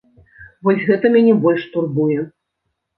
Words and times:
Вось 0.69 0.81
гэта 0.89 1.13
мяне 1.17 1.37
больш 1.47 1.71
турбуе. 1.77 2.21